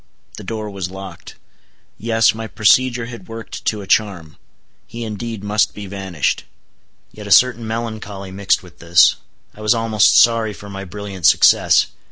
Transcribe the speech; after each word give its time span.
The 0.37 0.43
door 0.43 0.67
was 0.71 0.89
locked. 0.89 1.35
Yes, 1.99 2.33
my 2.33 2.47
procedure 2.47 3.05
had 3.05 3.27
worked 3.27 3.65
to 3.65 3.81
a 3.81 3.87
charm; 3.87 4.37
he 4.87 5.03
indeed 5.03 5.43
must 5.43 5.75
be 5.75 5.85
vanished. 5.85 6.43
Yet 7.11 7.27
a 7.27 7.31
certain 7.31 7.67
melancholy 7.67 8.31
mixed 8.31 8.63
with 8.63 8.79
this: 8.79 9.17
I 9.53 9.61
was 9.61 9.75
almost 9.75 10.17
sorry 10.17 10.53
for 10.53 10.71
my 10.71 10.85
brilliant 10.85 11.27
success. 11.27 11.85